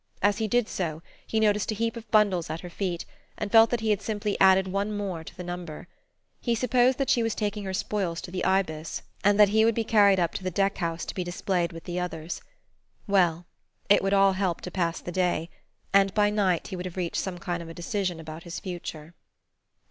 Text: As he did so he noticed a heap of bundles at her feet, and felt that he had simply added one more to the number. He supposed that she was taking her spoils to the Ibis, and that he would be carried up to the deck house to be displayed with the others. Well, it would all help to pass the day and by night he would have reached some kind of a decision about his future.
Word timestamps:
As 0.23 0.39
he 0.39 0.47
did 0.47 0.67
so 0.67 1.03
he 1.27 1.39
noticed 1.39 1.71
a 1.71 1.75
heap 1.75 1.95
of 1.95 2.09
bundles 2.09 2.49
at 2.49 2.61
her 2.61 2.71
feet, 2.71 3.05
and 3.37 3.51
felt 3.51 3.69
that 3.69 3.81
he 3.81 3.91
had 3.91 4.01
simply 4.01 4.35
added 4.39 4.67
one 4.67 4.97
more 4.97 5.23
to 5.23 5.37
the 5.37 5.43
number. 5.43 5.87
He 6.39 6.55
supposed 6.55 6.97
that 6.97 7.11
she 7.11 7.21
was 7.21 7.35
taking 7.35 7.65
her 7.65 7.73
spoils 7.75 8.19
to 8.21 8.31
the 8.31 8.43
Ibis, 8.43 9.03
and 9.23 9.39
that 9.39 9.49
he 9.49 9.63
would 9.63 9.75
be 9.75 9.83
carried 9.83 10.19
up 10.19 10.33
to 10.33 10.43
the 10.43 10.49
deck 10.49 10.77
house 10.79 11.05
to 11.05 11.13
be 11.13 11.23
displayed 11.23 11.71
with 11.71 11.83
the 11.83 11.99
others. 11.99 12.41
Well, 13.05 13.45
it 13.89 14.01
would 14.01 14.11
all 14.15 14.33
help 14.33 14.61
to 14.61 14.71
pass 14.71 14.99
the 14.99 15.11
day 15.11 15.51
and 15.93 16.11
by 16.15 16.31
night 16.31 16.69
he 16.69 16.75
would 16.75 16.87
have 16.87 16.97
reached 16.97 17.17
some 17.21 17.37
kind 17.37 17.61
of 17.61 17.69
a 17.69 17.73
decision 17.75 18.19
about 18.19 18.41
his 18.41 18.59
future. 18.59 19.13